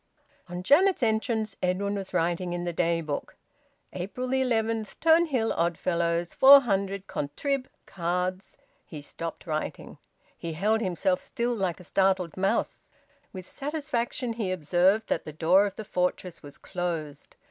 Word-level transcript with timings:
On 0.49 0.63
Janet's 0.63 1.03
entrance, 1.03 1.55
Edwin 1.61 1.93
was 1.93 2.11
writing 2.11 2.53
in 2.53 2.63
the 2.63 2.73
daybook: 2.73 3.35
"April 3.93 4.29
11th. 4.29 4.95
Turnhill 4.99 5.53
Oddfellows. 5.55 6.33
400 6.33 7.05
Contrib. 7.05 7.67
Cards" 7.85 8.57
He 8.87 8.99
stopped 8.99 9.45
writing. 9.45 9.99
He 10.35 10.53
held 10.53 10.81
himself 10.81 11.19
still 11.21 11.53
like 11.55 11.79
a 11.79 11.83
startled 11.83 12.35
mouse. 12.35 12.89
With 13.31 13.45
satisfaction 13.45 14.33
he 14.33 14.51
observed 14.51 15.07
that 15.09 15.23
the 15.23 15.31
door 15.33 15.67
of 15.67 15.75
the 15.75 15.85
fortress 15.85 16.41
was 16.41 16.57
closed. 16.57 17.35